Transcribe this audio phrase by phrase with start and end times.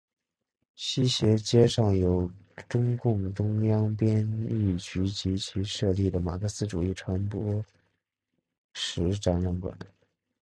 [0.73, 2.27] 西斜街上有
[2.67, 7.63] 中共中央编译局及其设立的马克思主义传播
[8.73, 9.77] 史展览馆。